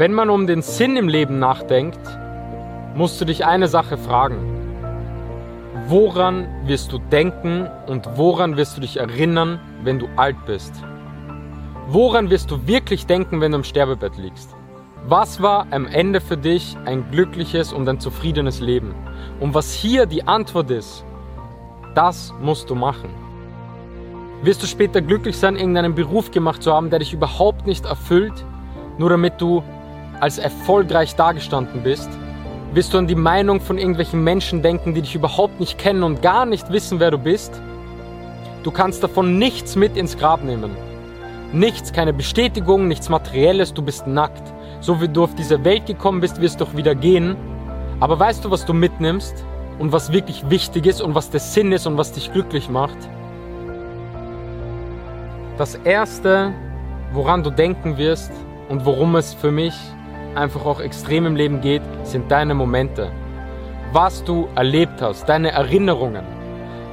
[0.00, 2.00] Wenn man um den Sinn im Leben nachdenkt,
[2.94, 4.38] musst du dich eine Sache fragen.
[5.88, 10.72] Woran wirst du denken und woran wirst du dich erinnern, wenn du alt bist?
[11.88, 14.56] Woran wirst du wirklich denken, wenn du im Sterbebett liegst?
[15.06, 18.94] Was war am Ende für dich ein glückliches und ein zufriedenes Leben?
[19.38, 21.04] Und was hier die Antwort ist,
[21.94, 23.10] das musst du machen.
[24.44, 28.46] Wirst du später glücklich sein, irgendeinen Beruf gemacht zu haben, der dich überhaupt nicht erfüllt,
[28.96, 29.62] nur damit du
[30.20, 32.08] als erfolgreich dagestanden bist?
[32.72, 36.22] Wirst du an die Meinung von irgendwelchen Menschen denken, die dich überhaupt nicht kennen und
[36.22, 37.60] gar nicht wissen, wer du bist?
[38.62, 40.76] Du kannst davon nichts mit ins Grab nehmen.
[41.52, 44.42] Nichts, keine Bestätigung, nichts Materielles, du bist nackt.
[44.80, 47.36] So wie du auf diese Welt gekommen bist, wirst du auch wieder gehen.
[47.98, 49.44] Aber weißt du, was du mitnimmst
[49.78, 52.98] und was wirklich wichtig ist und was der Sinn ist und was dich glücklich macht?
[55.58, 56.52] Das Erste,
[57.12, 58.30] woran du denken wirst
[58.68, 59.74] und worum es für mich
[60.36, 63.10] einfach auch extrem im Leben geht, sind deine Momente.
[63.92, 66.24] Was du erlebt hast, deine Erinnerungen,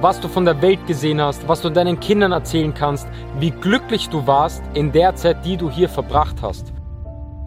[0.00, 3.06] was du von der Welt gesehen hast, was du deinen Kindern erzählen kannst,
[3.38, 6.72] wie glücklich du warst in der Zeit, die du hier verbracht hast.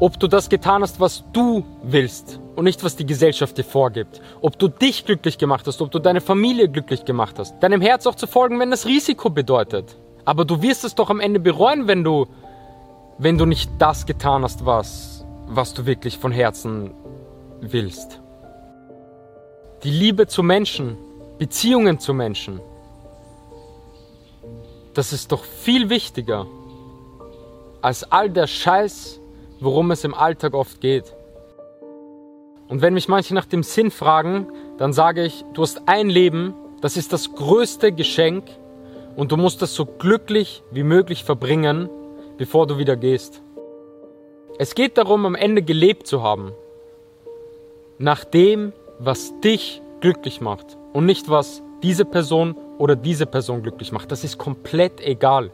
[0.00, 4.20] Ob du das getan hast, was du willst und nicht, was die Gesellschaft dir vorgibt.
[4.40, 7.62] Ob du dich glücklich gemacht hast, ob du deine Familie glücklich gemacht hast.
[7.62, 9.96] Deinem Herz auch zu folgen, wenn das Risiko bedeutet.
[10.24, 12.26] Aber du wirst es doch am Ende bereuen, wenn du,
[13.18, 16.94] wenn du nicht das getan hast, was was du wirklich von Herzen
[17.60, 18.20] willst.
[19.82, 20.96] Die Liebe zu Menschen,
[21.38, 22.60] Beziehungen zu Menschen,
[24.94, 26.46] das ist doch viel wichtiger
[27.80, 29.20] als all der Scheiß,
[29.60, 31.14] worum es im Alltag oft geht.
[32.68, 34.46] Und wenn mich manche nach dem Sinn fragen,
[34.78, 38.44] dann sage ich, du hast ein Leben, das ist das größte Geschenk
[39.16, 41.88] und du musst das so glücklich wie möglich verbringen,
[42.38, 43.42] bevor du wieder gehst.
[44.62, 46.52] Es geht darum, am Ende gelebt zu haben.
[47.98, 53.90] Nach dem, was dich glücklich macht und nicht was diese Person oder diese Person glücklich
[53.90, 54.12] macht.
[54.12, 55.50] Das ist komplett egal.